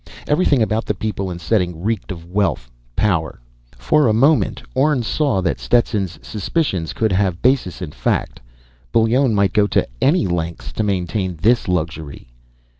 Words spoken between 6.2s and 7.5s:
suspicions could have